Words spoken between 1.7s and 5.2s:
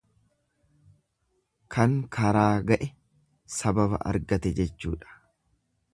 Kan karaa ga'e sababa argate jechuudha.